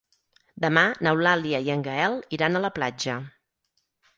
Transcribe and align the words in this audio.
Demà 0.63 0.85
n'Eulàlia 1.07 1.61
i 1.67 1.71
en 1.75 1.83
Gaël 1.91 2.17
iran 2.39 2.61
a 2.61 2.63
la 2.67 2.73
platja. 2.79 3.19